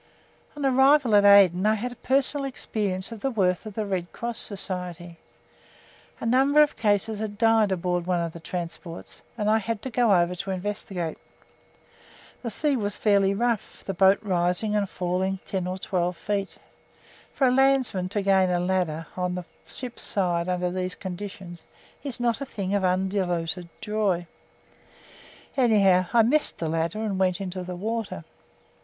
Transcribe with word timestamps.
On 0.57 0.65
arrival 0.65 1.15
at 1.15 1.25
Aden 1.25 1.63
I 1.67 1.75
had 1.75 2.01
personal 2.01 2.43
experience 2.43 3.11
of 3.11 3.19
the 3.19 3.29
worth 3.29 3.67
of 3.67 3.75
the 3.75 3.85
Red 3.85 4.11
Cross 4.11 4.39
Society. 4.39 5.19
A 6.19 6.25
number 6.25 6.63
of 6.63 6.75
cases 6.75 7.19
had 7.19 7.37
died 7.37 7.71
aboard 7.71 8.07
one 8.07 8.19
of 8.19 8.33
the 8.33 8.39
transports, 8.39 9.21
and 9.37 9.47
I 9.47 9.59
had 9.59 9.83
to 9.83 9.91
go 9.91 10.11
over 10.15 10.33
to 10.37 10.49
investigate. 10.49 11.19
The 12.41 12.49
sea 12.49 12.75
was 12.75 12.95
fairly 12.95 13.35
rough, 13.35 13.83
the 13.85 13.93
boat 13.93 14.17
rising 14.23 14.75
and 14.75 14.89
falling 14.89 15.37
ten 15.45 15.67
or 15.67 15.77
twelve 15.77 16.17
feet. 16.17 16.57
For 17.31 17.45
a 17.45 17.51
landsman 17.51 18.09
to 18.09 18.23
gain 18.23 18.49
a 18.49 18.59
ladder 18.59 19.05
on 19.15 19.37
a 19.37 19.45
ship's 19.67 20.01
side 20.01 20.49
under 20.49 20.71
these 20.71 20.95
conditions 20.95 21.63
is 22.01 22.19
not 22.19 22.41
a 22.41 22.45
thing 22.47 22.73
of 22.73 22.83
undiluted 22.83 23.69
joy. 23.81 24.25
Anyhow 25.55 26.07
I 26.11 26.23
missed 26.23 26.57
the 26.57 26.69
ladder 26.69 27.03
and 27.03 27.19
went 27.19 27.39
into 27.39 27.61
the 27.61 27.75
water. 27.75 28.23